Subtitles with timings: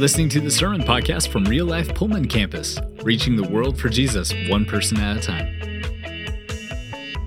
[0.00, 4.32] listening to the Sermon Podcast from Real Life Pullman Campus, reaching the world for Jesus
[4.48, 5.46] one person at a time.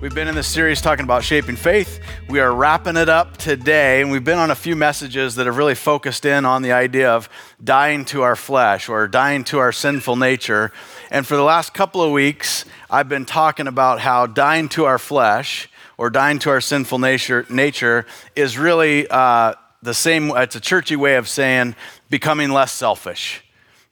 [0.00, 2.00] We've been in this series talking about shaping faith.
[2.28, 5.56] We are wrapping it up today, and we've been on a few messages that have
[5.56, 7.28] really focused in on the idea of
[7.62, 10.72] dying to our flesh or dying to our sinful nature.
[11.12, 14.98] And for the last couple of weeks, I've been talking about how dying to our
[14.98, 20.60] flesh or dying to our sinful nature, nature is really uh, the same, it's a
[20.60, 21.76] churchy way of saying
[22.08, 23.42] becoming less selfish.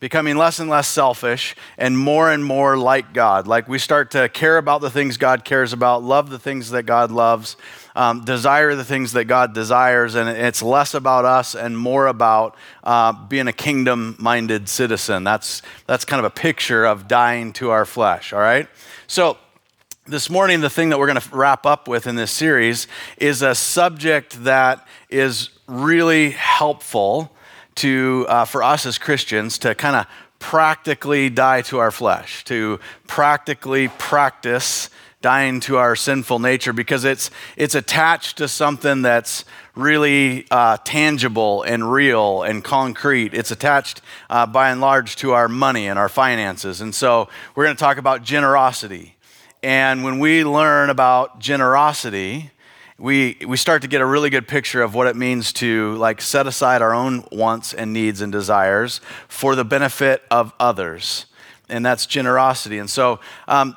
[0.00, 3.46] Becoming less and less selfish and more and more like God.
[3.46, 6.84] Like we start to care about the things God cares about, love the things that
[6.84, 7.56] God loves,
[7.95, 12.56] um, desire the things that God desires, and it's less about us and more about
[12.83, 15.22] uh, being a kingdom minded citizen.
[15.22, 18.66] That's, that's kind of a picture of dying to our flesh, all right?
[19.06, 19.36] So,
[20.05, 22.88] this morning, the thing that we're going to wrap up with in this series
[23.19, 27.33] is a subject that is really helpful
[27.77, 30.06] to, uh, for us as Christians to kind of
[30.39, 34.91] practically die to our flesh, to practically practice
[35.23, 41.62] dying to our sinful nature because it's, it's attached to something that's really uh, tangible
[41.62, 43.33] and real and concrete.
[43.33, 46.81] It's attached uh, by and large to our money and our finances.
[46.81, 49.17] And so we're going to talk about generosity.
[49.62, 52.51] And when we learn about generosity,
[53.03, 56.20] we, we start to get a really good picture of what it means to like
[56.22, 61.27] set aside our own wants and needs and desires for the benefit of others.
[61.69, 62.78] And that's generosity.
[62.78, 63.77] And so um,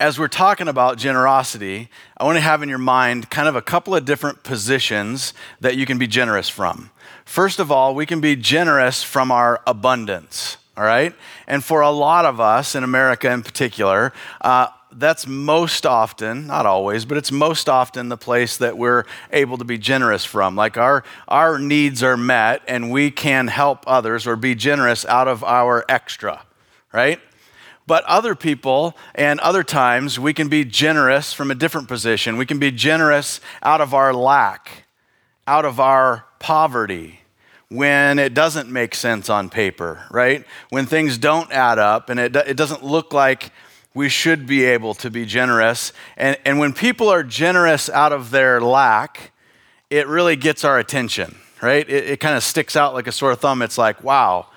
[0.00, 3.62] as we're talking about generosity i want to have in your mind kind of a
[3.62, 6.90] couple of different positions that you can be generous from.
[7.26, 11.14] First of all we can be generous from our abundance all right?
[11.46, 16.66] And for a lot of us in america in particular uh, that's most often, not
[16.66, 20.56] always, but it's most often the place that we're able to be generous from.
[20.56, 25.28] Like our, our needs are met and we can help others or be generous out
[25.28, 26.44] of our extra,
[26.92, 27.20] right?
[27.86, 32.36] But other people and other times we can be generous from a different position.
[32.36, 34.84] We can be generous out of our lack,
[35.46, 37.20] out of our poverty,
[37.68, 40.44] when it doesn't make sense on paper, right?
[40.70, 43.50] When things don't add up and it, it doesn't look like
[43.96, 45.90] we should be able to be generous.
[46.18, 49.32] And, and when people are generous out of their lack,
[49.88, 51.88] it really gets our attention, right?
[51.88, 53.62] It, it kind of sticks out like a sore thumb.
[53.62, 54.48] It's like, wow,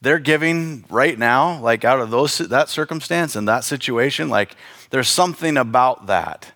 [0.00, 4.54] they're giving right now, like out of those, that circumstance and that situation, like
[4.90, 6.52] there's something about that.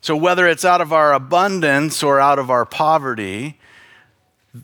[0.00, 3.58] So whether it's out of our abundance or out of our poverty,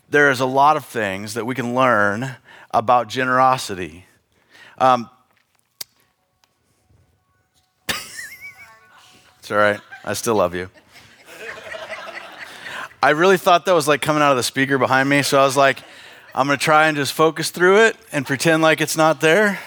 [0.09, 2.37] there is a lot of things that we can learn
[2.73, 4.05] about generosity.
[4.77, 5.09] Um,
[9.51, 9.81] All right.
[10.05, 10.69] I still love you.
[13.03, 15.43] I really thought that was like coming out of the speaker behind me, so I
[15.43, 15.79] was like,
[16.33, 19.59] I'm going to try and just focus through it and pretend like it's not there.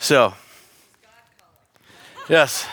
[0.00, 0.34] So,
[2.28, 2.66] yes.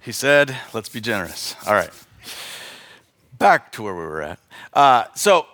[0.00, 1.54] He said, let's be generous.
[1.66, 1.90] All right.
[3.38, 4.38] Back to where we were at.
[4.74, 5.46] Uh, so,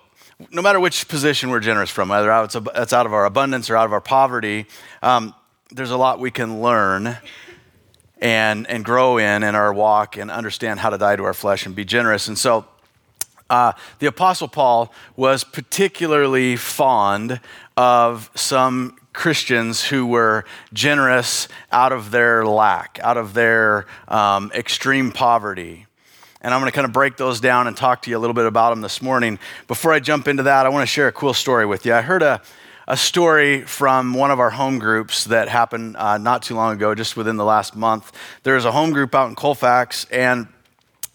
[0.51, 3.87] no matter which position we're generous from, whether it's out of our abundance or out
[3.87, 4.67] of our poverty,
[5.01, 5.33] um,
[5.71, 7.19] there's a lot we can learn
[8.25, 11.67] and, and grow in in our walk and understand how to die to our flesh
[11.67, 12.27] and be generous.
[12.27, 12.65] And so
[13.51, 17.39] uh, the Apostle Paul was particularly fond
[17.77, 25.13] of some Christians who were generous out of their lack, out of their um, extreme
[25.13, 25.87] poverty.
[26.41, 28.35] And I'm going to kind of break those down and talk to you a little
[28.35, 29.39] bit about them this morning.
[29.69, 31.93] Before I jump into that, I want to share a cool story with you.
[31.93, 32.41] I heard a,
[32.87, 36.95] a story from one of our home groups that happened uh, not too long ago,
[36.95, 38.13] just within the last month.
[38.43, 40.49] There's a home group out in Colfax, and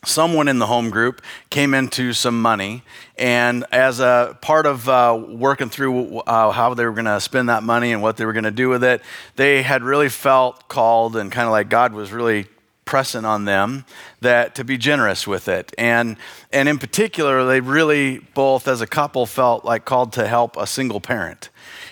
[0.06, 2.84] someone in the home group came into some money
[3.18, 7.50] and as a part of uh, working through uh, how they were going to spend
[7.50, 9.02] that money and what they were going to do with it
[9.36, 12.48] they had really felt called and kind of like god was really
[12.86, 13.86] pressing on them
[14.22, 16.16] that to be generous with it and
[16.52, 20.66] and in particular they really both as a couple felt like called to help a
[20.66, 21.50] single parent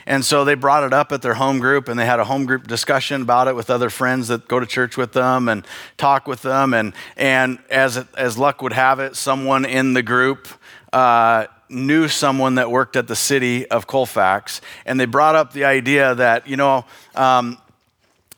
[0.07, 2.45] and so they brought it up at their home group and they had a home
[2.45, 5.67] group discussion about it with other friends that go to church with them and
[5.97, 6.73] talk with them.
[6.73, 10.47] And, and as, as luck would have it, someone in the group
[10.93, 14.61] uh, knew someone that worked at the city of Colfax.
[14.85, 17.57] And they brought up the idea that, you know, um,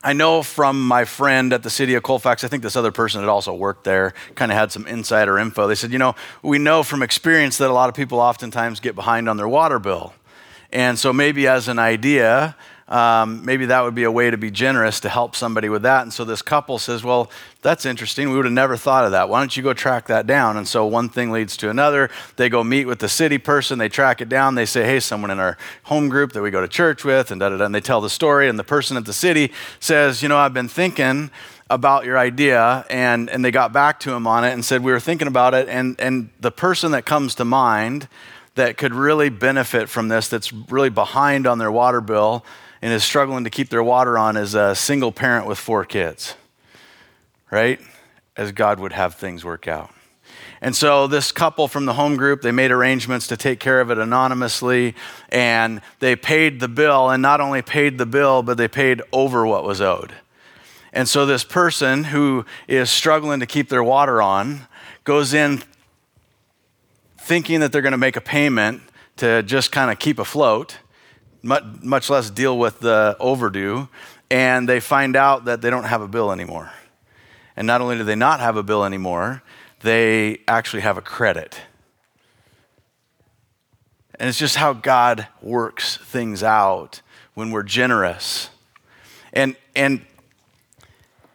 [0.02, 3.20] I know from my friend at the city of Colfax, I think this other person
[3.20, 5.68] had also worked there, kind of had some insider info.
[5.68, 8.96] They said, you know, we know from experience that a lot of people oftentimes get
[8.96, 10.14] behind on their water bill.
[10.72, 12.56] And so, maybe as an idea,
[12.90, 16.02] um, maybe that would be a way to be generous to help somebody with that.
[16.02, 17.30] And so this couple says, Well,
[17.62, 18.30] that's interesting.
[18.30, 19.28] We would have never thought of that.
[19.28, 20.56] Why don't you go track that down?
[20.56, 22.10] And so one thing leads to another.
[22.34, 24.56] They go meet with the city person, they track it down.
[24.56, 27.40] They say, Hey, someone in our home group that we go to church with, and
[27.40, 27.64] da da da.
[27.64, 28.48] And they tell the story.
[28.48, 31.30] And the person at the city says, You know, I've been thinking
[31.70, 34.90] about your idea and, and they got back to him on it and said we
[34.90, 38.08] were thinking about it and, and the person that comes to mind
[38.60, 42.44] that could really benefit from this that's really behind on their water bill
[42.82, 46.34] and is struggling to keep their water on is a single parent with four kids
[47.50, 47.80] right
[48.36, 49.90] as god would have things work out
[50.60, 53.90] and so this couple from the home group, they made arrangements to take care of
[53.90, 54.94] it anonymously
[55.30, 59.46] and they paid the bill and not only paid the bill, but they paid over
[59.46, 60.12] what was owed.
[60.92, 64.66] And so this person who is struggling to keep their water on
[65.04, 65.62] goes in
[67.30, 68.82] thinking that they're going to make a payment
[69.16, 70.78] to just kind of keep afloat,
[71.44, 73.88] much less deal with the overdue,
[74.32, 76.72] and they find out that they don't have a bill anymore.
[77.56, 79.44] And not only do they not have a bill anymore,
[79.82, 81.60] they actually have a credit.
[84.18, 87.00] And it's just how God works things out
[87.34, 88.50] when we're generous.
[89.32, 90.04] And, and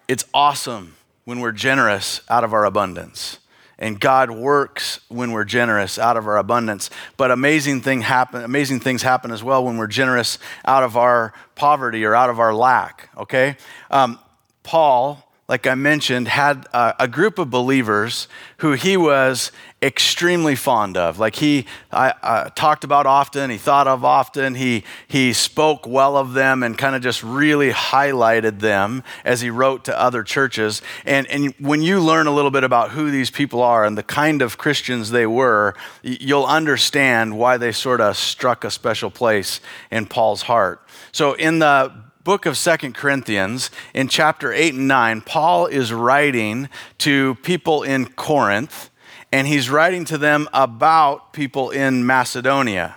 [0.09, 3.39] it's awesome when we're generous out of our abundance.
[3.77, 6.89] And God works when we're generous out of our abundance.
[7.17, 11.33] But amazing, thing happen, amazing things happen as well when we're generous out of our
[11.55, 13.57] poverty or out of our lack, okay?
[13.91, 14.19] Um,
[14.63, 18.27] Paul like I mentioned, had a, a, group of believers
[18.57, 21.19] who he was extremely fond of.
[21.19, 26.17] Like he I, I talked about often, he thought of often, he, he spoke well
[26.17, 30.81] of them and kind of just really highlighted them as he wrote to other churches.
[31.05, 34.03] And, and when you learn a little bit about who these people are and the
[34.03, 39.59] kind of Christians they were, you'll understand why they sort of struck a special place
[39.91, 40.81] in Paul's heart.
[41.11, 41.93] So in the
[42.25, 48.07] book of Second Corinthians, in chapter 8 and 9, Paul is writing to people in
[48.07, 48.89] Corinth,
[49.31, 52.95] and he's writing to them about people in Macedonia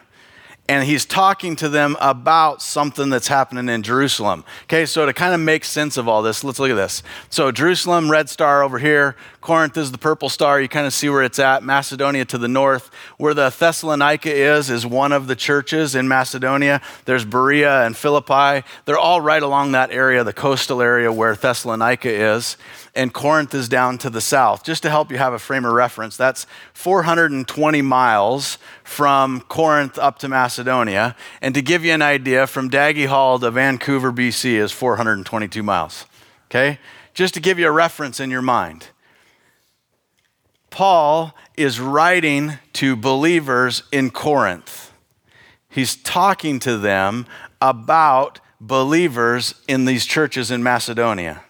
[0.69, 4.45] and he's talking to them about something that's happening in Jerusalem.
[4.65, 7.03] Okay, so to kind of make sense of all this, let's look at this.
[7.31, 9.17] So, Jerusalem, red star over here.
[9.41, 10.61] Corinth is the purple star.
[10.61, 11.63] You kind of see where it's at.
[11.63, 12.91] Macedonia to the north.
[13.17, 16.83] Where the Thessalonica is, is one of the churches in Macedonia.
[17.07, 18.67] There's Berea and Philippi.
[18.85, 22.59] They're all right along that area, the coastal area where Thessalonica is
[22.99, 24.65] and Corinth is down to the south.
[24.65, 30.19] Just to help you have a frame of reference, that's 420 miles from Corinth up
[30.19, 31.15] to Macedonia.
[31.41, 36.07] And to give you an idea, from Daggy Hall to Vancouver, BC is 422 miles.
[36.47, 36.81] Okay?
[37.15, 38.89] Just to give you a reference in your mind.
[40.71, 44.93] Paul is writing to believers in Corinth.
[45.69, 47.27] He's talking to them
[47.63, 51.45] about believers in these churches in Macedonia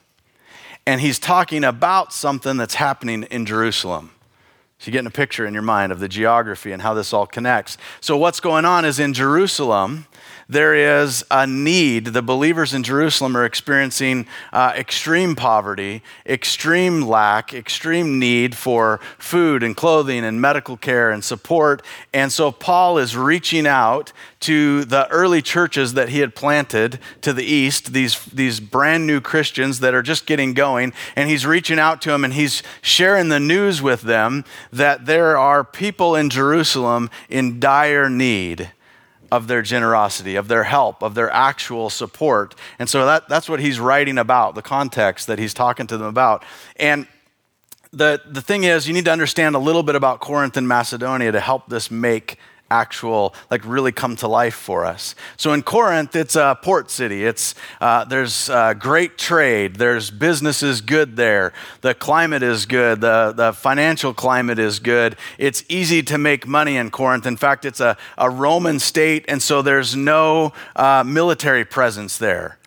[0.88, 4.10] and he's talking about something that's happening in Jerusalem.
[4.78, 7.26] So you're getting a picture in your mind of the geography and how this all
[7.26, 7.76] connects.
[8.00, 10.06] So, what's going on is in Jerusalem,
[10.48, 12.06] there is a need.
[12.06, 19.62] The believers in Jerusalem are experiencing uh, extreme poverty, extreme lack, extreme need for food
[19.62, 21.82] and clothing and medical care and support.
[22.14, 27.34] And so Paul is reaching out to the early churches that he had planted to
[27.34, 30.94] the east, these, these brand new Christians that are just getting going.
[31.14, 35.36] And he's reaching out to them and he's sharing the news with them that there
[35.36, 38.70] are people in Jerusalem in dire need
[39.30, 42.54] of their generosity, of their help, of their actual support.
[42.78, 46.06] And so that, that's what he's writing about, the context that he's talking to them
[46.06, 46.44] about.
[46.76, 47.06] And
[47.92, 51.32] the, the thing is, you need to understand a little bit about Corinth and Macedonia
[51.32, 52.38] to help this make
[52.70, 55.14] actual, like really come to life for us.
[55.36, 57.24] So in Corinth, it's a port city.
[57.24, 59.76] It's, uh, there's uh, great trade.
[59.76, 61.52] There's businesses good there.
[61.80, 63.00] The climate is good.
[63.00, 65.16] The, the financial climate is good.
[65.38, 67.26] It's easy to make money in Corinth.
[67.26, 72.57] In fact, it's a, a Roman state, and so there's no uh, military presence there.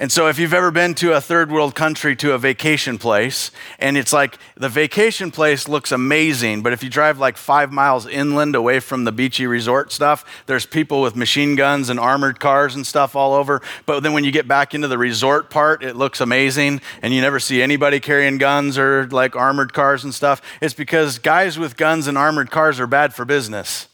[0.00, 3.50] And so, if you've ever been to a third world country to a vacation place,
[3.78, 8.06] and it's like the vacation place looks amazing, but if you drive like five miles
[8.06, 12.74] inland away from the beachy resort stuff, there's people with machine guns and armored cars
[12.74, 13.60] and stuff all over.
[13.84, 17.20] But then when you get back into the resort part, it looks amazing, and you
[17.20, 20.40] never see anybody carrying guns or like armored cars and stuff.
[20.62, 23.86] It's because guys with guns and armored cars are bad for business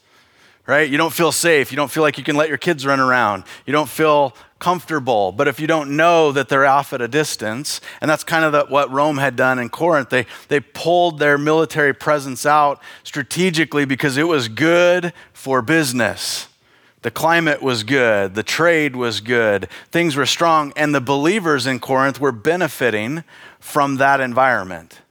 [0.67, 0.89] right?
[0.89, 1.71] You don't feel safe.
[1.71, 3.45] You don't feel like you can let your kids run around.
[3.65, 5.31] You don't feel comfortable.
[5.31, 8.51] But if you don't know that they're off at a distance, and that's kind of
[8.51, 13.85] the, what Rome had done in Corinth, they, they pulled their military presence out strategically
[13.85, 16.47] because it was good for business.
[17.03, 21.79] The climate was good, the trade was good, things were strong, and the believers in
[21.79, 23.23] Corinth were benefiting
[23.59, 25.01] from that environment.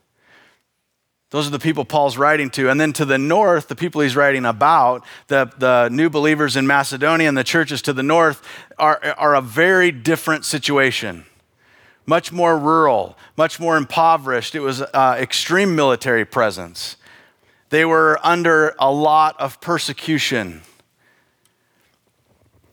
[1.29, 2.69] Those are the people Paul's writing to.
[2.69, 6.65] And then to the north, the people he's writing about, the, the new believers in
[6.65, 8.41] Macedonia and the churches to the north,
[8.77, 11.25] are, are a very different situation.
[12.05, 14.55] Much more rural, much more impoverished.
[14.55, 16.95] It was uh, extreme military presence.
[17.69, 20.61] They were under a lot of persecution.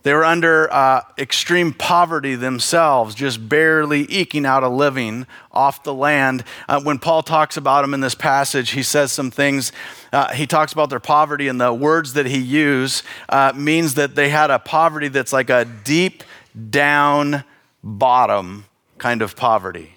[0.04, 5.94] They were under uh, extreme poverty themselves, just barely eking out a living off the
[5.94, 6.44] land.
[6.68, 9.72] Uh, when Paul talks about them in this passage, he says some things.
[10.12, 14.14] Uh, he talks about their poverty, and the words that he used uh, means that
[14.14, 16.22] they had a poverty that's like a deep
[16.68, 17.42] down
[17.82, 18.66] bottom
[18.98, 19.94] kind of poverty.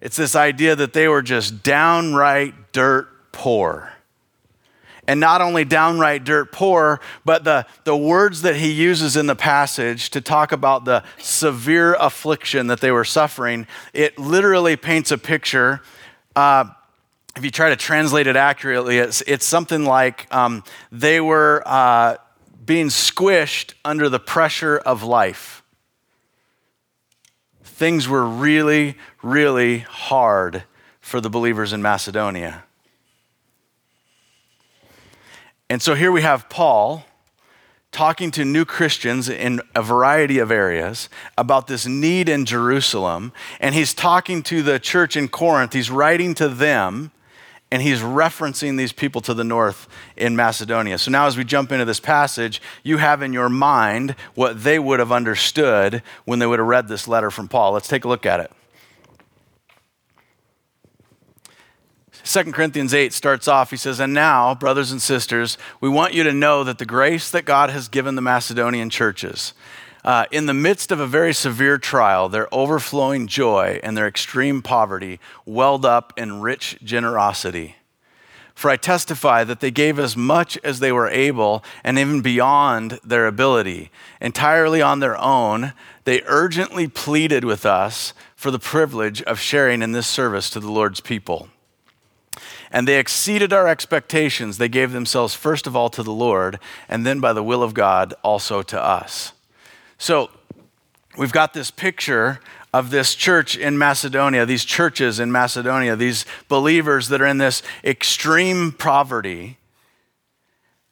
[0.00, 3.91] It's this idea that they were just downright dirt poor
[5.08, 9.34] and not only downright dirt poor, but the, the words that he uses in the
[9.34, 15.18] passage to talk about the severe affliction that they were suffering, it literally paints a
[15.18, 15.80] picture.
[16.36, 16.66] Uh,
[17.36, 22.16] if you try to translate it accurately, it's, it's something like um, they were uh,
[22.64, 25.62] being squished under the pressure of life.
[27.64, 30.62] Things were really, really hard
[31.00, 32.64] for the believers in Macedonia.
[35.72, 37.06] And so here we have Paul
[37.92, 43.32] talking to new Christians in a variety of areas about this need in Jerusalem.
[43.58, 45.72] And he's talking to the church in Corinth.
[45.72, 47.10] He's writing to them
[47.70, 50.98] and he's referencing these people to the north in Macedonia.
[50.98, 54.78] So now, as we jump into this passage, you have in your mind what they
[54.78, 57.72] would have understood when they would have read this letter from Paul.
[57.72, 58.52] Let's take a look at it.
[62.24, 66.22] 2 Corinthians 8 starts off, he says, And now, brothers and sisters, we want you
[66.22, 69.54] to know that the grace that God has given the Macedonian churches,
[70.04, 74.62] uh, in the midst of a very severe trial, their overflowing joy and their extreme
[74.62, 77.76] poverty welled up in rich generosity.
[78.54, 83.00] For I testify that they gave as much as they were able and even beyond
[83.04, 83.90] their ability.
[84.20, 85.72] Entirely on their own,
[86.04, 90.70] they urgently pleaded with us for the privilege of sharing in this service to the
[90.70, 91.48] Lord's people
[92.72, 94.56] and they exceeded our expectations.
[94.56, 97.74] They gave themselves first of all to the Lord, and then by the will of
[97.74, 99.32] God also to us.
[99.98, 100.30] So
[101.16, 102.40] we've got this picture
[102.72, 107.62] of this church in Macedonia, these churches in Macedonia, these believers that are in this
[107.84, 109.58] extreme poverty,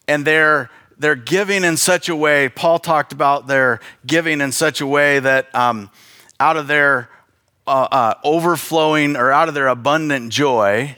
[0.07, 2.51] and they're they're giving in such a way.
[2.51, 5.91] Paul talked about their giving in such a way that um,
[6.39, 7.09] out of their
[7.67, 10.95] uh, uh, overflowing or out of their abundant joy,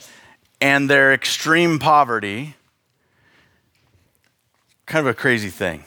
[0.63, 2.55] and their extreme poverty,
[4.87, 5.83] kind of a crazy thing.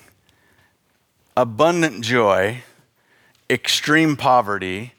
[1.37, 2.61] Abundant joy,
[3.49, 4.91] extreme poverty,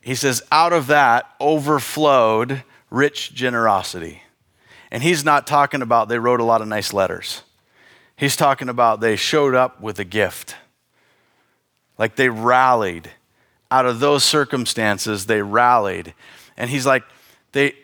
[0.00, 4.22] he says, out of that overflowed rich generosity.
[4.90, 7.42] And he's not talking about they wrote a lot of nice letters.
[8.16, 10.56] He's talking about they showed up with a gift.
[11.98, 13.10] Like they rallied.
[13.70, 16.14] Out of those circumstances, they rallied.
[16.56, 17.04] And he's like,
[17.52, 17.74] they,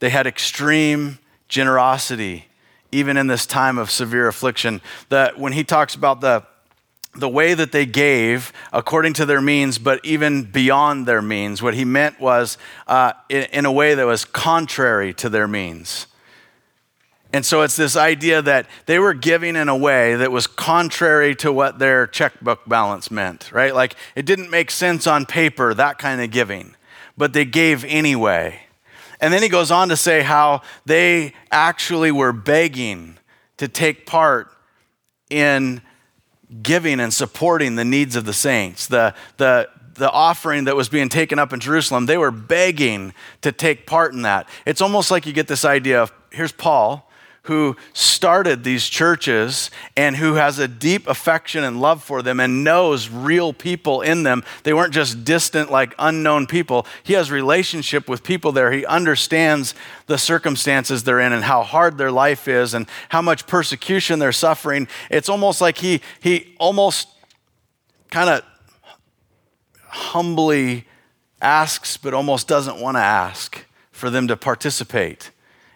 [0.00, 2.46] they had extreme generosity,
[2.90, 4.80] even in this time of severe affliction.
[5.08, 6.44] That when he talks about the
[7.14, 11.60] the way that they gave according to their means, but even beyond their means.
[11.60, 16.06] What he meant was uh, in, in, a way that was contrary to their means.
[17.32, 21.34] And so it's this idea that they were giving in a way that was contrary
[21.36, 23.74] to what their checkbook balance meant, right?
[23.74, 26.74] Like it didn't make sense on paper, that kind of giving,
[27.16, 28.60] but they gave anyway.
[29.20, 33.18] And then he goes on to say how they actually were begging
[33.58, 34.50] to take part
[35.28, 35.82] in
[36.62, 38.86] giving and supporting the needs of the saints.
[38.86, 43.12] The, the, the offering that was being taken up in Jerusalem, they were begging
[43.42, 44.48] to take part in that.
[44.66, 47.09] It's almost like you get this idea of here's Paul
[47.44, 52.62] who started these churches and who has a deep affection and love for them and
[52.62, 54.44] knows real people in them.
[54.62, 56.86] They weren't just distant, like unknown people.
[57.02, 58.70] He has relationship with people there.
[58.72, 59.74] He understands
[60.06, 64.32] the circumstances they're in and how hard their life is and how much persecution they're
[64.32, 64.86] suffering.
[65.10, 67.08] It's almost like he he almost
[68.10, 68.42] kind of
[69.86, 70.86] humbly
[71.40, 75.30] asks, but almost doesn't want to ask for them to participate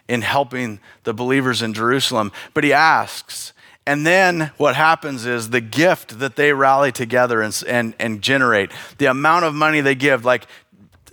[0.07, 2.31] in helping the believers in Jerusalem.
[2.53, 3.53] But he asks,
[3.87, 8.71] and then what happens is the gift that they rally together and, and, and generate,
[8.97, 10.47] the amount of money they give, like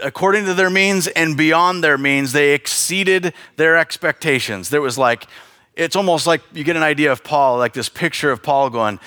[0.01, 4.71] according to their means and beyond their means, they exceeded their expectations.
[4.71, 5.27] There was like,
[5.75, 8.99] it's almost like you get an idea of Paul, like this picture of Paul going,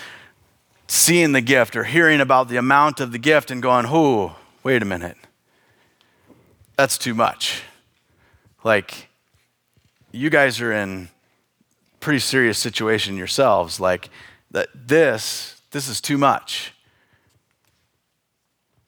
[0.87, 4.81] seeing the gift or hearing about the amount of the gift and going, oh, wait
[4.81, 5.17] a minute.
[6.75, 7.63] That's too much.
[8.63, 9.09] Like,
[10.15, 11.09] you guys are in
[11.99, 13.79] pretty serious situation yourselves.
[13.79, 14.09] Like,
[14.51, 16.73] that this, this is too much.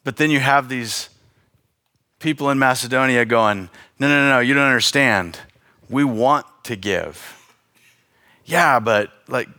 [0.04, 1.10] But then you have these
[2.20, 3.70] people in Macedonia going,
[4.00, 5.40] no, no, no, no, you don't understand.
[5.90, 7.54] We want to give.
[8.46, 9.50] Yeah, but like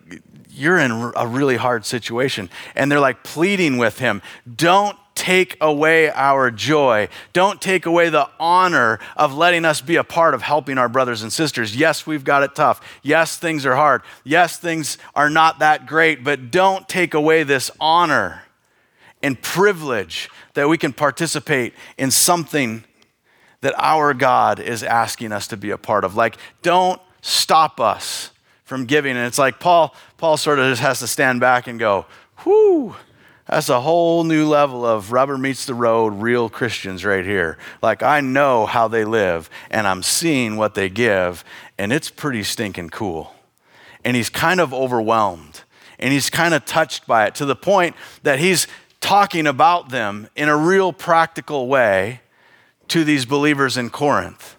[0.50, 2.48] you're in a really hard situation.
[2.74, 4.22] And they're like pleading with him,
[4.56, 7.08] don't take away our joy.
[7.32, 11.22] Don't take away the honor of letting us be a part of helping our brothers
[11.22, 11.74] and sisters.
[11.74, 12.80] Yes, we've got it tough.
[13.02, 14.02] Yes, things are hard.
[14.22, 18.44] Yes, things are not that great, but don't take away this honor
[19.20, 22.84] and privilege that we can participate in something
[23.60, 26.14] that our God is asking us to be a part of.
[26.14, 28.30] Like, don't stop us
[28.62, 29.16] from giving.
[29.16, 32.06] And it's like Paul, Paul sort of just has to stand back and go,
[32.44, 32.94] whoo,
[33.48, 37.56] that's a whole new level of rubber meets the road, real Christians right here.
[37.80, 41.44] Like, I know how they live, and I'm seeing what they give,
[41.78, 43.34] and it's pretty stinking cool.
[44.04, 45.62] And he's kind of overwhelmed,
[45.98, 48.66] and he's kind of touched by it to the point that he's
[49.00, 52.20] talking about them in a real practical way
[52.88, 54.56] to these believers in Corinth.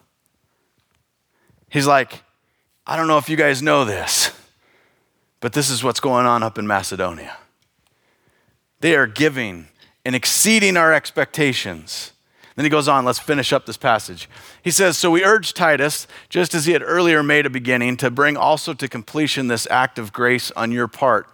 [1.69, 2.24] He's like,
[2.88, 4.31] I don't know if you guys know this,
[5.41, 7.38] but this is what's going on up in Macedonia.
[8.79, 9.67] They are giving
[10.05, 12.13] and exceeding our expectations.
[12.55, 14.29] Then he goes on, let's finish up this passage.
[14.62, 18.12] He says, So we urge Titus, just as he had earlier made a beginning, to
[18.12, 21.27] bring also to completion this act of grace on your part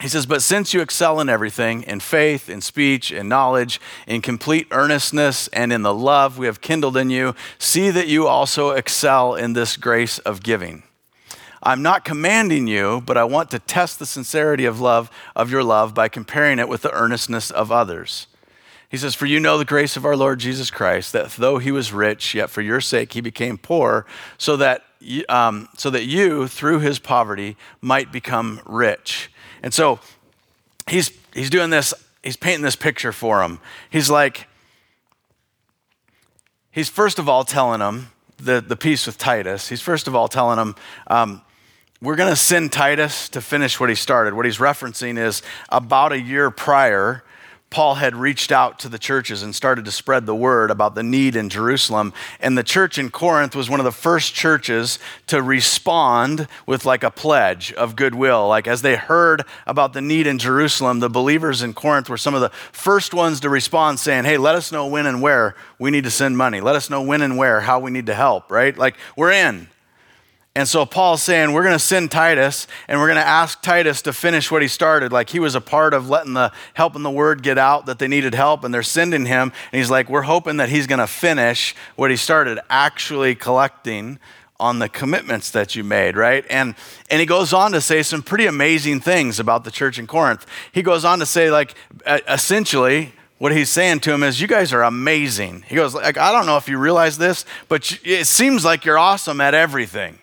[0.00, 4.22] he says, But since you excel in everything, in faith, in speech, in knowledge, in
[4.22, 8.70] complete earnestness, and in the love we have kindled in you, see that you also
[8.70, 10.84] excel in this grace of giving.
[11.62, 15.64] I'm not commanding you, but I want to test the sincerity of love of your
[15.64, 18.26] love by comparing it with the earnestness of others.
[18.88, 21.70] He says, For you know the grace of our Lord Jesus Christ, that though he
[21.70, 24.06] was rich, yet for your sake he became poor,
[24.38, 24.84] so that,
[25.28, 29.30] um, so that you, through his poverty, might become rich.
[29.62, 30.00] And so
[30.88, 31.92] he's, he's doing this,
[32.22, 33.60] he's painting this picture for him.
[33.90, 34.46] He's like,
[36.70, 39.68] he's first of all telling him the, the piece with Titus.
[39.68, 40.76] He's first of all telling him,
[41.08, 41.42] um,
[42.00, 44.34] we're going to send Titus to finish what he started.
[44.34, 47.24] What he's referencing is about a year prior,
[47.70, 51.02] Paul had reached out to the churches and started to spread the word about the
[51.02, 52.14] need in Jerusalem.
[52.40, 57.02] And the church in Corinth was one of the first churches to respond with like
[57.02, 58.48] a pledge of goodwill.
[58.48, 62.34] Like as they heard about the need in Jerusalem, the believers in Corinth were some
[62.34, 65.90] of the first ones to respond saying, Hey, let us know when and where we
[65.90, 66.62] need to send money.
[66.62, 68.76] Let us know when and where, how we need to help, right?
[68.78, 69.68] Like we're in.
[70.58, 74.02] And so Paul's saying, we're going to send Titus and we're going to ask Titus
[74.02, 75.12] to finish what he started.
[75.12, 78.08] Like he was a part of letting the helping the word get out that they
[78.08, 79.52] needed help and they're sending him.
[79.70, 84.18] And he's like, we're hoping that he's going to finish what he started, actually collecting
[84.58, 86.44] on the commitments that you made, right?
[86.50, 86.74] And
[87.08, 90.44] and he goes on to say some pretty amazing things about the church in Corinth.
[90.72, 94.72] He goes on to say like essentially what he's saying to him is you guys
[94.72, 95.62] are amazing.
[95.68, 98.98] He goes like I don't know if you realize this, but it seems like you're
[98.98, 100.18] awesome at everything.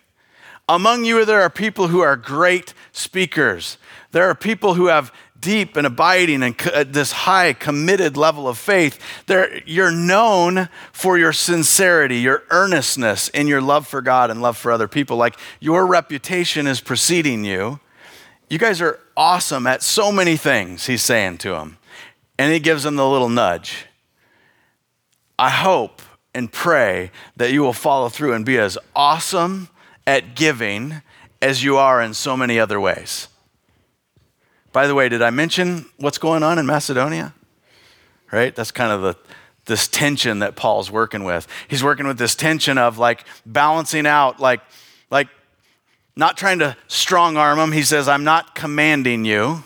[0.67, 3.78] Among you, there are people who are great speakers.
[4.12, 8.47] There are people who have deep and abiding and co- uh, this high committed level
[8.47, 8.99] of faith.
[9.65, 14.71] You're known for your sincerity, your earnestness in your love for God and love for
[14.71, 15.17] other people.
[15.17, 17.80] Like your reputation is preceding you.
[18.49, 21.78] You guys are awesome at so many things, he's saying to him.
[22.39, 23.86] And he gives him the little nudge.
[25.38, 26.01] I hope
[26.34, 29.69] and pray that you will follow through and be as awesome
[30.08, 31.02] at giving
[31.41, 33.28] as you are in so many other ways.
[34.72, 37.34] By the way, did I mention what's going on in Macedonia?
[38.32, 38.54] Right?
[38.56, 39.15] That's kind of the
[39.65, 41.48] this tension that Paul's working with.
[41.68, 44.62] He's working with this tension of like balancing out like
[45.10, 45.28] like
[46.15, 47.72] not trying to strong arm him.
[47.72, 49.63] He says, "I'm not commanding you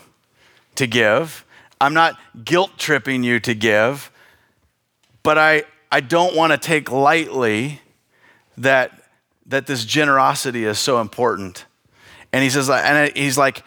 [0.76, 1.44] to give.
[1.80, 4.10] I'm not guilt tripping you to give,
[5.22, 7.80] but I I don't want to take lightly
[8.58, 8.99] that
[9.50, 11.66] that this generosity is so important.
[12.32, 13.62] And he says, and he's like,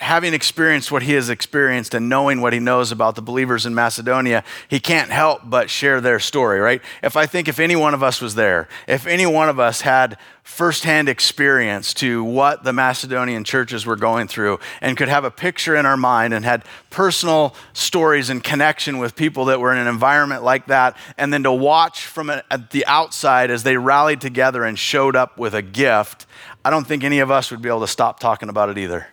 [0.00, 3.74] having experienced what he has experienced and knowing what he knows about the believers in
[3.74, 6.80] Macedonia, he can't help but share their story, right?
[7.02, 9.82] If I think if any one of us was there, if any one of us
[9.82, 15.30] had firsthand experience to what the Macedonian churches were going through and could have a
[15.30, 19.78] picture in our mind and had personal stories and connection with people that were in
[19.78, 22.32] an environment like that, and then to watch from
[22.70, 26.24] the outside as they rallied together and showed up with a gift,
[26.64, 29.06] I don't think any of us would be able to stop talking about it either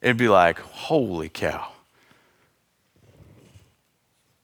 [0.00, 1.68] it'd be like, holy cow.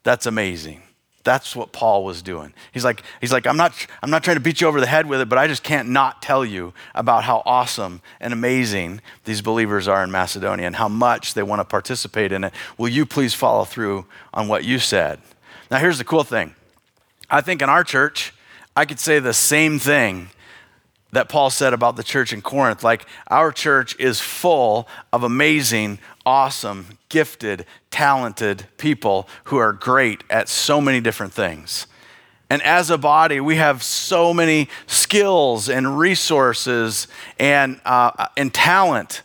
[0.03, 0.83] That's amazing.
[1.25, 2.53] That's what Paul was doing.
[2.73, 5.07] He's like, he's like, I'm not, I'm not trying to beat you over the head
[5.07, 9.41] with it, but I just can't not tell you about how awesome and amazing these
[9.41, 12.53] believers are in Macedonia and how much they want to participate in it.
[12.77, 15.21] Will you please follow through on what you said?
[15.71, 16.57] Now, here's the cool thing.
[17.31, 18.35] I think in our church,
[18.75, 20.31] I could say the same thing
[21.13, 22.83] that Paul said about the church in Corinth.
[22.83, 30.49] Like, our church is full of amazing, awesome, gifted, talented people who are great at
[30.49, 31.87] so many different things.
[32.49, 39.23] And as a body, we have so many skills and resources and, uh, and talent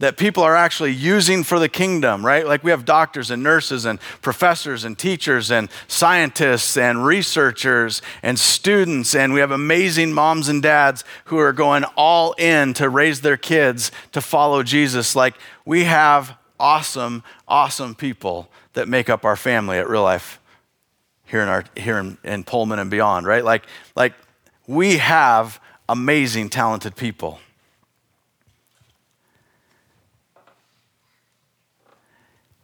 [0.00, 2.46] that people are actually using for the kingdom, right?
[2.46, 8.38] Like we have doctors and nurses and professors and teachers and scientists and researchers and
[8.38, 13.20] students, and we have amazing moms and dads who are going all in to raise
[13.20, 15.14] their kids to follow Jesus.
[15.14, 15.34] Like
[15.66, 20.40] we have awesome, awesome people that make up our family at real life
[21.26, 23.44] here in our here in, in Pullman and beyond, right?
[23.44, 24.14] Like like
[24.66, 25.60] we have
[25.90, 27.38] amazing, talented people.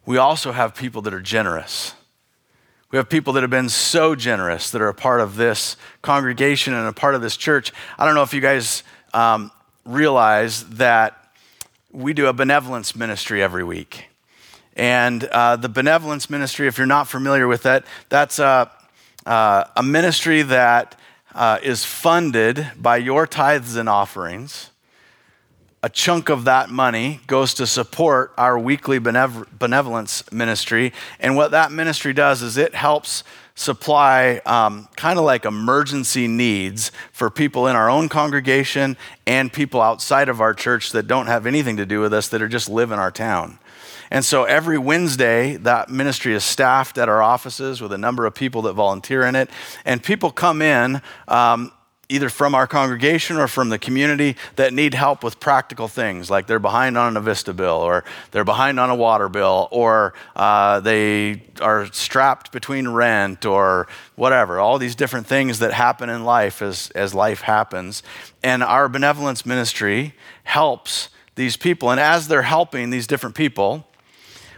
[0.07, 1.95] We also have people that are generous.
[2.93, 6.73] We have people that have been so generous that are a part of this congregation
[6.73, 7.73] and a part of this church.
[7.99, 9.51] I don't know if you guys um,
[9.85, 11.31] realize that
[11.91, 14.07] we do a benevolence ministry every week.
[14.77, 18.71] And uh, the benevolence ministry, if you're not familiar with that, that's a,
[19.25, 20.99] uh, a ministry that
[21.35, 24.71] uh, is funded by your tithes and offerings
[25.87, 30.93] a chunk of that money goes to support our weekly benevolence ministry.
[31.21, 33.23] And what that ministry does is it helps
[33.55, 38.97] supply um, kind of like emergency needs for people in our own congregation
[39.29, 42.43] and people outside of our church that don't have anything to do with us that
[42.43, 43.57] are just live in our town.
[44.11, 48.35] And so every Wednesday, that ministry is staffed at our offices with a number of
[48.35, 49.51] people that volunteer in it.
[49.85, 51.71] And people come in um,
[52.09, 56.47] either from our congregation or from the community that need help with practical things, like
[56.47, 60.79] they're behind on an Avista bill, or they're behind on a water bill, or uh,
[60.81, 64.61] they are strapped between rent, or whatever.
[64.61, 68.03] All these different things that happen in life as, as life happens.
[68.43, 70.15] And our benevolence ministry
[70.45, 71.91] helps these people.
[71.91, 73.87] And as they're helping these different people,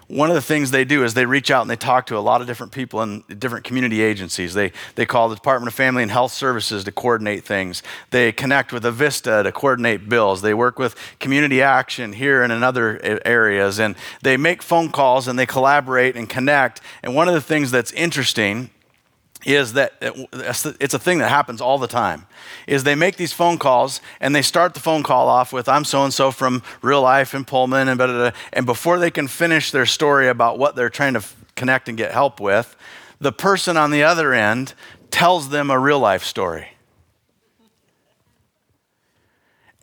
[0.09, 2.21] one of the things they do is they reach out and they talk to a
[2.21, 4.55] lot of different people in different community agencies.
[4.55, 7.83] They, they call the Department of Family and Health Services to coordinate things.
[8.11, 10.41] They connect with Avista to coordinate bills.
[10.41, 13.79] They work with Community Action here and in other areas.
[13.79, 16.81] And they make phone calls and they collaborate and connect.
[17.03, 18.71] And one of the things that's interesting
[19.49, 22.27] is that it's a thing that happens all the time
[22.67, 25.85] is they make these phone calls and they start the phone call off with i'm
[25.85, 29.11] so and so from real life in pullman and blah, blah, blah, and before they
[29.11, 31.25] can finish their story about what they're trying to
[31.57, 32.77] connect and get help with
[33.21, 34.75] the person on the other end
[35.11, 36.69] tells them a real life story.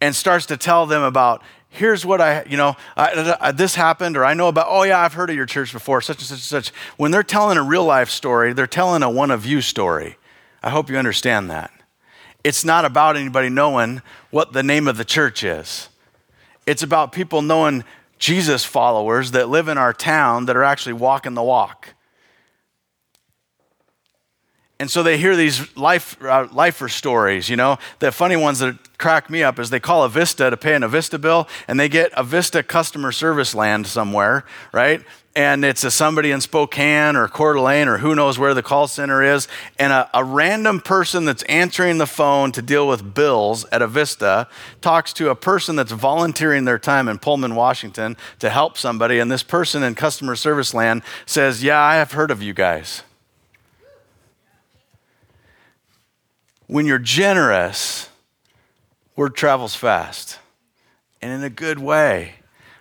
[0.01, 1.41] And starts to tell them about
[1.75, 4.99] here's what I, you know, I, I, this happened, or I know about, oh yeah,
[4.99, 6.69] I've heard of your church before, such and such and such.
[6.97, 10.17] When they're telling a real life story, they're telling a one of you story.
[10.63, 11.71] I hope you understand that.
[12.43, 15.89] It's not about anybody knowing what the name of the church is,
[16.67, 17.83] it's about people knowing
[18.17, 21.94] Jesus followers that live in our town that are actually walking the walk.
[24.77, 27.77] And so they hear these life, uh, lifer stories, you know.
[27.99, 31.19] The funny ones that crack me up is they call Avista to pay an Avista
[31.19, 35.01] bill, and they get Avista customer service land somewhere, right?
[35.33, 38.87] And it's a somebody in Spokane or Coeur d'Alene or who knows where the call
[38.87, 39.47] center is,
[39.79, 44.47] and a, a random person that's answering the phone to deal with bills at Avista
[44.81, 49.31] talks to a person that's volunteering their time in Pullman, Washington to help somebody, and
[49.31, 53.03] this person in customer service land says, "Yeah, I have heard of you guys."
[56.67, 58.09] When you're generous,
[59.15, 60.39] word travels fast
[61.21, 62.35] and in a good way.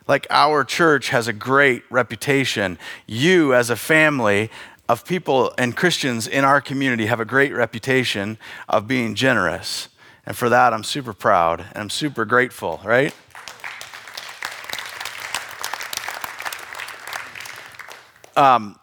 [0.07, 2.79] Like our church has a great reputation.
[3.07, 4.51] You, as a family
[4.89, 8.39] of people and Christians in our community, have a great reputation
[8.71, 9.89] of being generous.
[10.25, 13.15] And for that, I'm super proud and I'm super grateful, right?
[18.35, 18.79] Um,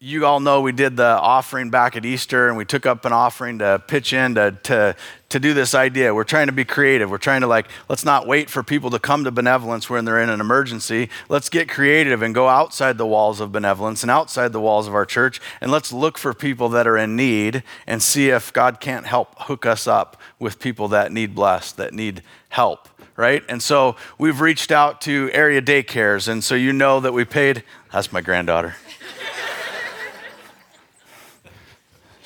[0.00, 3.12] you all know we did the offering back at Easter and we took up an
[3.12, 4.94] offering to pitch in to, to,
[5.28, 6.14] to do this idea.
[6.14, 7.10] We're trying to be creative.
[7.10, 10.20] We're trying to, like, let's not wait for people to come to benevolence when they're
[10.20, 11.10] in an emergency.
[11.28, 14.94] Let's get creative and go outside the walls of benevolence and outside the walls of
[14.94, 18.78] our church and let's look for people that are in need and see if God
[18.78, 23.42] can't help hook us up with people that need blessed, that need help right?
[23.48, 27.64] And so we've reached out to area daycares, and so you know that we paid.
[27.92, 28.76] That's my granddaughter.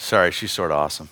[0.03, 1.09] Sorry, she's sort of awesome.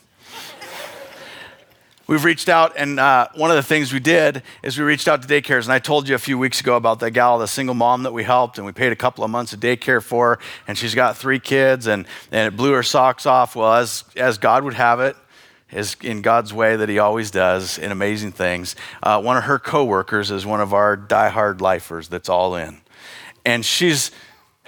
[2.09, 5.23] We've reached out, and uh, one of the things we did is we reached out
[5.23, 5.63] to daycares.
[5.63, 8.13] And I told you a few weeks ago about that gal, the single mom that
[8.13, 10.97] we helped, and we paid a couple of months of daycare for, her, and she's
[10.97, 13.55] got three kids, and, and it blew her socks off.
[13.55, 15.15] Well, as, as God would have it,
[15.71, 18.75] is in God's way that He always does in amazing things.
[19.05, 22.81] Uh, one of her coworkers is one of our diehard lifers that's all in,
[23.45, 24.11] and she's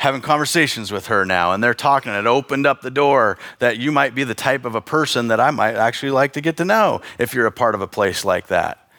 [0.02, 2.12] having conversations with her now, and they're talking.
[2.12, 5.38] It opened up the door that you might be the type of a person that
[5.38, 8.24] I might actually like to get to know if you're a part of a place
[8.24, 8.90] like that.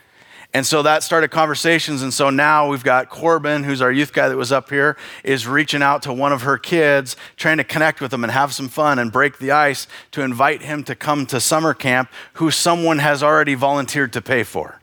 [0.54, 2.04] And so that started conversations.
[2.04, 5.46] And so now we've got Corbin, who's our youth guy that was up here, is
[5.46, 8.70] reaching out to one of her kids, trying to connect with them and have some
[8.70, 13.00] fun and break the ice to invite him to come to summer camp, who someone
[13.00, 14.80] has already volunteered to pay for.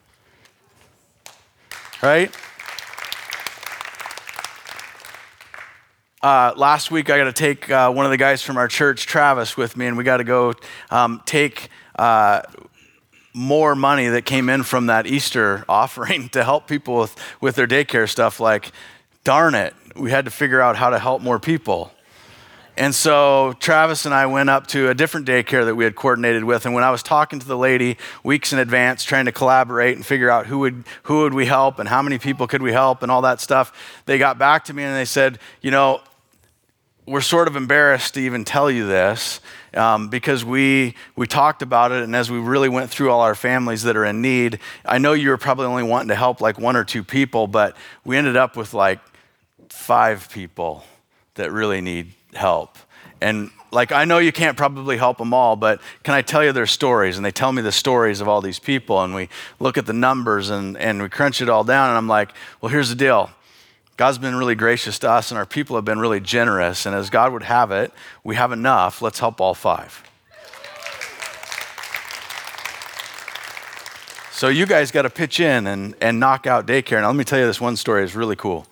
[2.03, 2.31] Right?
[6.23, 9.07] Uh, last week, I got to take uh, one of the guys from our church,
[9.07, 10.53] Travis, with me, and we got to go
[10.91, 12.43] um, take uh,
[13.33, 17.65] more money that came in from that Easter offering to help people with, with their
[17.65, 18.39] daycare stuff.
[18.39, 18.71] Like,
[19.23, 21.91] darn it, we had to figure out how to help more people.
[22.77, 26.43] And so Travis and I went up to a different daycare that we had coordinated
[26.43, 26.65] with.
[26.65, 30.05] And when I was talking to the lady weeks in advance, trying to collaborate and
[30.05, 33.01] figure out who would, who would we help and how many people could we help
[33.01, 35.99] and all that stuff, they got back to me and they said, you know,
[37.05, 39.41] we're sort of embarrassed to even tell you this
[39.73, 43.35] um, because we, we talked about it, and as we really went through all our
[43.35, 46.59] families that are in need, I know you were probably only wanting to help like
[46.59, 48.99] one or two people, but we ended up with like
[49.69, 50.83] five people
[51.35, 52.77] that really need help.
[53.19, 56.51] And like, I know you can't probably help them all, but can I tell you
[56.51, 57.17] their stories?
[57.17, 59.93] And they tell me the stories of all these people, and we look at the
[59.93, 63.31] numbers and, and we crunch it all down, and I'm like, well, here's the deal
[63.97, 66.85] God's been really gracious to us, and our people have been really generous.
[66.85, 67.91] And as God would have it,
[68.23, 69.01] we have enough.
[69.01, 70.03] Let's help all five.
[74.31, 77.01] So you guys got to pitch in and, and knock out daycare.
[77.01, 78.65] Now, let me tell you this one story is really cool.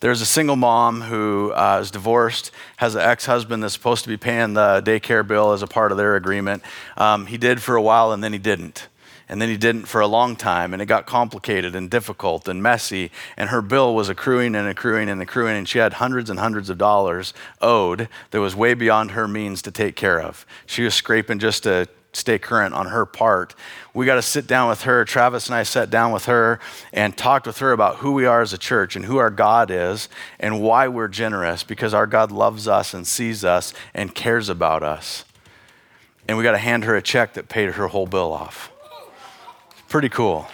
[0.00, 4.08] There's a single mom who uh, is divorced, has an ex husband that's supposed to
[4.08, 6.64] be paying the daycare bill as a part of their agreement.
[6.96, 8.88] Um, he did for a while and then he didn't
[9.32, 12.62] and then he didn't for a long time and it got complicated and difficult and
[12.62, 16.38] messy and her bill was accruing and accruing and accruing and she had hundreds and
[16.38, 20.44] hundreds of dollars owed that was way beyond her means to take care of.
[20.66, 23.54] She was scraping just to stay current on her part.
[23.94, 25.02] We got to sit down with her.
[25.06, 26.60] Travis and i sat down with her
[26.92, 29.70] and talked with her about who we are as a church and who our god
[29.70, 34.50] is and why we're generous because our god loves us and sees us and cares
[34.50, 35.24] about us.
[36.28, 38.71] And we got to hand her a check that paid her whole bill off
[39.92, 40.48] Pretty cool.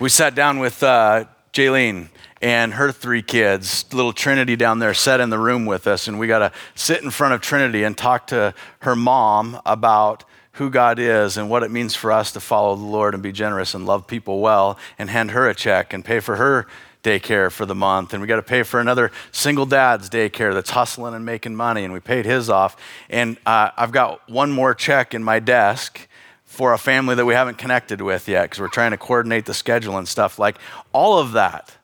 [0.00, 2.08] We sat down with uh, Jaylene
[2.42, 6.18] and her three kids, little Trinity down there, sat in the room with us, and
[6.18, 10.68] we got to sit in front of Trinity and talk to her mom about who
[10.68, 13.72] God is and what it means for us to follow the Lord and be generous
[13.72, 16.66] and love people well, and hand her a check and pay for her
[17.08, 20.70] daycare for the month, and we got to pay for another single dad's daycare that's
[20.70, 22.76] hustling and making money, and we paid his off.
[23.08, 26.06] And uh, I've got one more check in my desk
[26.44, 29.54] for a family that we haven't connected with yet because we're trying to coordinate the
[29.54, 30.38] schedule and stuff.
[30.38, 30.58] Like
[30.92, 31.76] all of that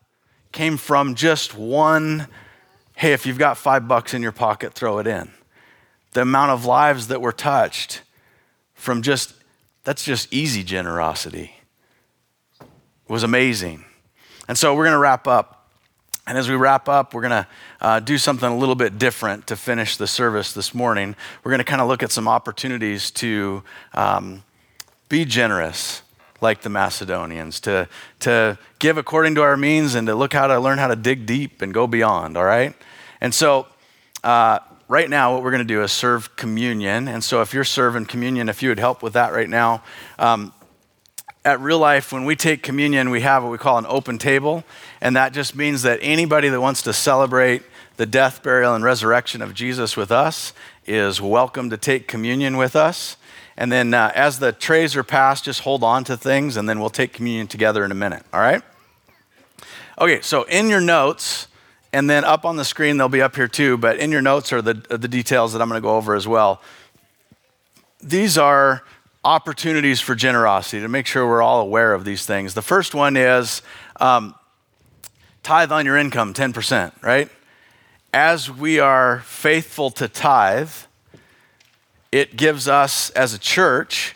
[0.53, 2.29] came from just one
[2.97, 5.31] hey, if you've got five bucks in your pocket, throw it in.
[6.13, 8.03] The amount of lives that were touched
[8.73, 9.35] from just,
[9.83, 11.57] that's just easy generosity,
[13.09, 13.85] was amazing.
[14.49, 15.69] And so we're going to wrap up.
[16.27, 17.47] And as we wrap up, we're going to
[17.81, 21.17] uh, do something a little bit different to finish the service this morning.
[21.43, 24.43] We're going to kind of look at some opportunities to um,
[25.09, 26.03] be generous
[26.41, 27.89] like the Macedonians, to,
[28.21, 31.27] to give according to our means and to look how to learn how to dig
[31.27, 32.75] deep and go beyond, all right?
[33.21, 33.67] And so,
[34.23, 37.09] uh, right now, what we're going to do is serve communion.
[37.09, 39.83] And so, if you're serving communion, if you would help with that right now,
[40.19, 40.53] um,
[41.45, 44.65] at real life, when we take communion, we have what we call an open table.
[45.01, 47.63] And that just means that anybody that wants to celebrate
[47.97, 50.53] the death, burial, and resurrection of Jesus with us
[50.87, 53.17] is welcome to take communion with us.
[53.57, 56.81] And then uh, as the trays are passed, just hold on to things, and then
[56.81, 58.63] we'll take communion together in a minute, all right?
[60.01, 61.47] Okay, so in your notes,
[61.93, 64.53] and then up on the screen, they'll be up here too, but in your notes
[64.53, 66.61] are the, the details that I'm going to go over as well.
[68.03, 68.83] These are
[69.25, 72.55] opportunities for generosity to make sure we're all aware of these things.
[72.55, 73.63] The first one is
[74.01, 74.35] um,
[75.43, 77.31] tithe on your income, 10%, right?
[78.13, 80.71] As we are faithful to tithe,
[82.13, 84.15] it gives us as a church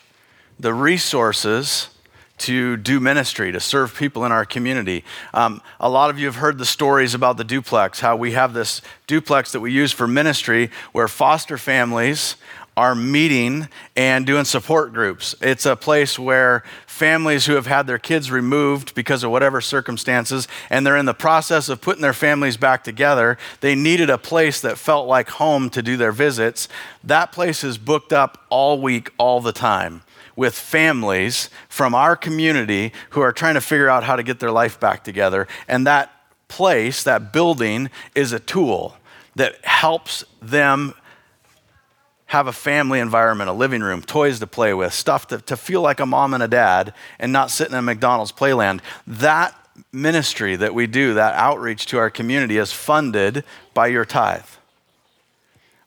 [0.61, 1.89] the resources
[2.39, 5.05] to do ministry, to serve people in our community.
[5.35, 8.55] Um, a lot of you have heard the stories about the duplex, how we have
[8.55, 12.37] this duplex that we use for ministry where foster families
[12.79, 15.35] are meeting and doing support groups.
[15.41, 20.47] It's a place where families who have had their kids removed because of whatever circumstances,
[20.71, 24.61] and they're in the process of putting their families back together, they needed a place
[24.61, 26.69] that felt like home to do their visits.
[27.03, 30.03] That place is booked up all week, all the time
[30.37, 34.53] with families from our community who are trying to figure out how to get their
[34.53, 35.49] life back together.
[35.67, 36.13] And that
[36.47, 38.97] place, that building, is a tool
[39.35, 40.95] that helps them
[42.29, 45.81] have a family environment, a living room, toys to play with, stuff to, to feel
[45.81, 48.81] like a mom and a dad and not sitting in a McDonald's playland.
[49.07, 49.55] That
[49.93, 54.45] ministry that we do, that outreach to our community, is funded by your tithe.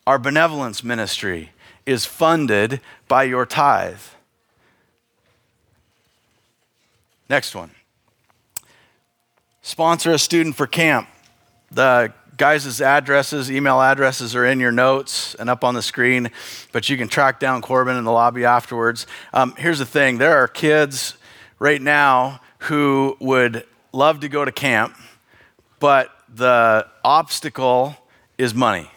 [0.07, 1.51] Our benevolence ministry
[1.85, 4.01] is funded by your tithe.
[7.29, 7.71] Next one.
[9.61, 11.07] Sponsor a student for camp.
[11.71, 16.31] The guys' addresses, email addresses are in your notes and up on the screen,
[16.71, 19.05] but you can track down Corbin in the lobby afterwards.
[19.31, 21.17] Um, here's the thing there are kids
[21.59, 24.95] right now who would love to go to camp,
[25.79, 27.95] but the obstacle
[28.39, 28.89] is money.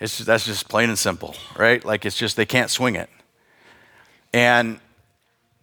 [0.00, 1.84] It's, that's just plain and simple, right?
[1.84, 3.10] Like it's just they can't swing it.
[4.32, 4.80] And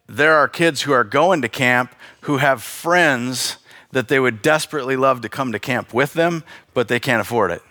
[0.06, 3.58] there are kids who are going to camp who have friends
[3.94, 7.52] that they would desperately love to come to camp with them, but they can't afford
[7.52, 7.62] it.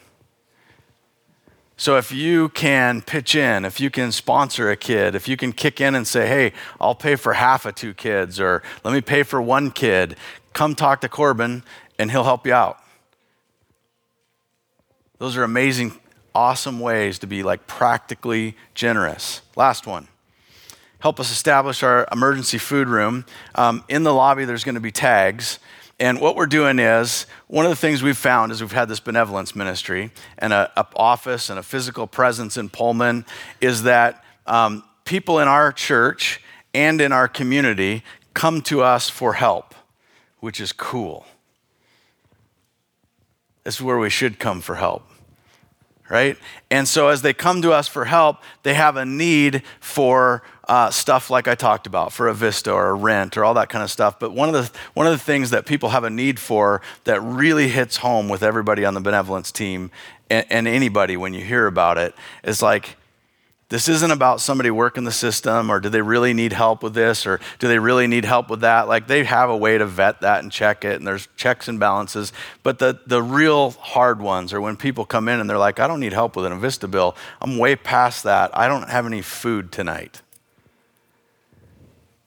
[1.77, 5.53] So if you can pitch in, if you can sponsor a kid, if you can
[5.53, 9.01] kick in and say, hey, I'll pay for half of two kids, or let me
[9.01, 10.17] pay for one kid,
[10.53, 11.65] come talk to Corbin
[11.99, 12.79] and he'll help you out.
[15.19, 15.99] Those are amazing,
[16.35, 19.43] awesome ways to be like practically generous.
[19.57, 20.09] Last one
[21.03, 23.25] help us establish our emergency food room.
[23.57, 25.59] Um, in the lobby, there's going to be tags.
[26.03, 28.99] And what we're doing is, one of the things we've found is we've had this
[28.99, 33.25] benevolence ministry and an office and a physical presence in Pullman,
[33.61, 36.41] is that um, people in our church
[36.75, 38.03] and in our community
[38.35, 39.77] come to us for help,
[40.41, 41.25] which is cool.
[43.63, 45.05] This is where we should come for help
[46.13, 46.37] right?
[46.71, 50.91] And so as they come to us for help, they have a need for uh,
[50.91, 53.91] stuff like I talked about, for Avista or a rent or all that kind of
[53.91, 54.21] stuff.
[54.21, 57.21] But one of the one of the things that people have a need for that
[57.23, 59.91] really hits home with everybody on the benevolence team
[60.29, 62.97] and, and anybody when you hear about it is like
[63.73, 67.27] this isn't about somebody working the system or do they really need help with this
[67.27, 68.87] or do they really need help with that.
[68.87, 71.81] Like they have a way to vet that and check it and there's checks and
[71.81, 72.35] balances.
[72.63, 75.87] But the, the real hard ones are when people come in and they're like, I
[75.87, 77.17] don't need help with an Avista bill.
[77.41, 78.55] I'm way past that.
[78.55, 80.21] I don't have any food tonight.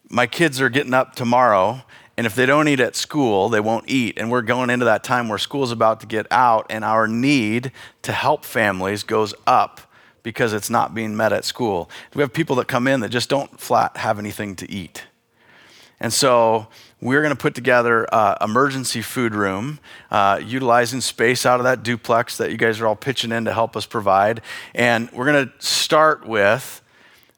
[0.10, 1.84] My kids are getting up tomorrow
[2.18, 4.18] and if they don't eat at school, they won't eat.
[4.18, 7.74] And we're going into that time where school's about to get out, and our need
[8.04, 9.82] to help families goes up
[10.26, 11.88] because it's not being met at school.
[12.16, 15.04] We have people that come in that just don't flat have anything to eat.
[16.00, 16.68] And so
[17.00, 21.84] we're going to put together an emergency food room, uh, utilizing space out of that
[21.84, 24.42] duplex that you guys are all pitching in to help us provide.
[24.74, 26.82] And we're going to start with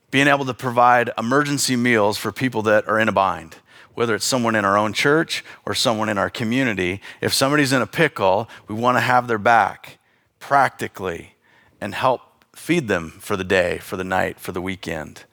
[0.09, 3.57] being able to provide emergency meals for people that are in a bind
[3.95, 7.01] whether it's someone in our own church or someone in our community.
[7.19, 9.97] If somebody's in a pickle, we want to have their back
[10.39, 11.33] practically
[11.81, 12.26] and help
[12.57, 15.23] feed them for the day, for the night, for the weekend.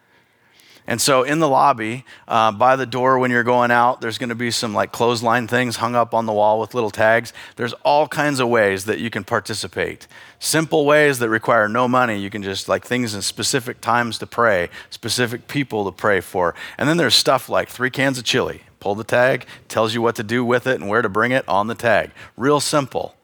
[0.86, 4.28] And so in the lobby, uh, by the door when you're going out, there's going
[4.28, 7.32] to be some like clothesline things hung up on the wall with little tags.
[7.56, 10.06] There's all kinds of ways that you can participate.
[10.38, 12.18] Simple ways that require no money.
[12.18, 16.54] You can just like things in specific times to pray, specific people to pray for.
[16.76, 18.64] And then there's stuff like three cans of chili.
[18.78, 21.48] Pull the tag, tells you what to do with it and where to bring it
[21.48, 22.10] on the tag.
[22.36, 23.14] Real simple.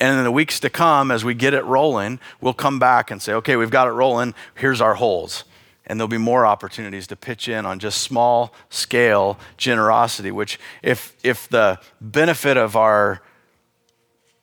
[0.00, 3.22] And in the weeks to come, as we get it rolling, we'll come back and
[3.22, 4.34] say, okay, we've got it rolling.
[4.56, 5.44] Here's our holes.
[5.86, 11.16] And there'll be more opportunities to pitch in on just small scale generosity, which, if,
[11.22, 13.22] if the benefit of our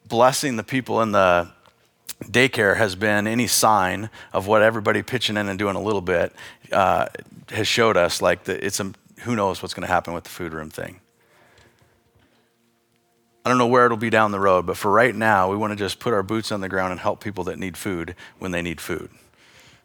[0.07, 1.49] blessing the people in the
[2.23, 6.34] daycare has been any sign of what everybody pitching in and doing a little bit
[6.71, 7.05] uh,
[7.49, 10.30] has showed us, like the, it's a, who knows what's going to happen with the
[10.30, 10.99] food room thing.
[13.49, 15.71] I don't know where it'll be down the road, but for right now, we want
[15.71, 18.51] to just put our boots on the ground and help people that need food when
[18.51, 19.09] they need food.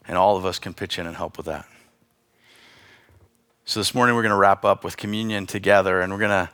[0.07, 1.65] And all of us can pitch in and help with that.
[3.65, 6.51] So this morning, we're going to wrap up with communion together, and we're going to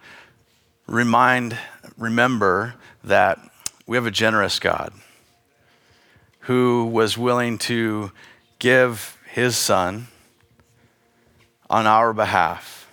[0.87, 1.59] remind,
[1.99, 3.41] remember that
[3.89, 4.93] we have a generous God
[6.43, 8.13] who was willing to
[8.61, 10.07] give his son
[11.69, 12.89] on our behalf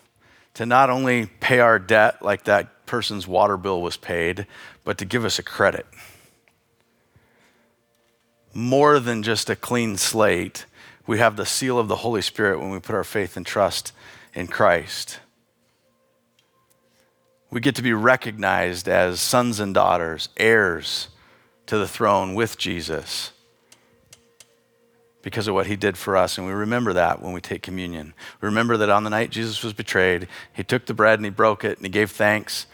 [0.56, 4.48] to not only pay our debt like that person's water bill was paid,
[4.84, 5.86] but to give us a credit.
[8.54, 10.66] More than just a clean slate,
[11.06, 13.92] we have the seal of the Holy Spirit when we put our faith and trust
[14.34, 15.20] in Christ.
[17.52, 21.10] We get to be recognized as sons and daughters, heirs
[21.68, 23.32] to the throne with Jesus
[25.28, 26.38] because of what he did for us.
[26.38, 28.14] And we remember that when we take communion.
[28.40, 31.30] We remember that on the night Jesus was betrayed, he took the bread and he
[31.30, 32.66] broke it and he gave thanks.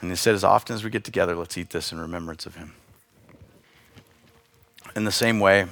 [0.00, 2.56] And he said, As often as we get together, let's eat this in remembrance of
[2.56, 2.72] him.
[4.96, 5.66] In the same way,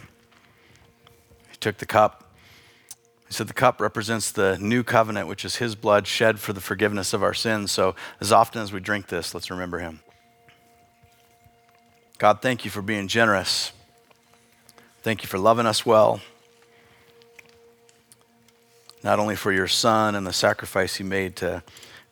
[1.50, 2.32] he took the cup.
[3.26, 6.60] He said, The cup represents the new covenant, which is his blood shed for the
[6.60, 7.72] forgiveness of our sins.
[7.72, 9.98] So, as often as we drink this, let's remember him.
[12.18, 13.72] God, thank you for being generous
[15.02, 16.20] Thank you for loving us well.
[19.02, 21.62] Not only for your son and the sacrifice he made to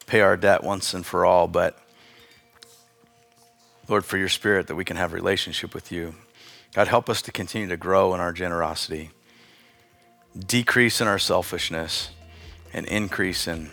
[0.07, 1.79] pay our debt once and for all, but
[3.89, 6.15] Lord, for your spirit that we can have relationship with you.
[6.75, 9.11] God, help us to continue to grow in our generosity,
[10.39, 12.11] decrease in our selfishness,
[12.73, 13.71] and increase in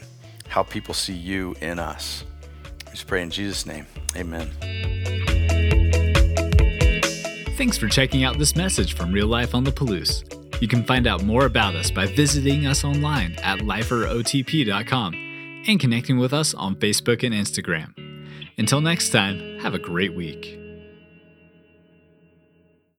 [0.48, 2.24] how people see you in us.
[2.86, 3.88] We just pray in Jesus' name.
[4.16, 5.85] Amen.
[7.56, 10.26] Thanks for checking out this message from Real Life on the Palouse.
[10.62, 15.14] You can find out more about us by visiting us online at liferotp.com
[15.66, 17.94] and connecting with us on Facebook and Instagram.
[18.58, 20.65] Until next time, have a great week.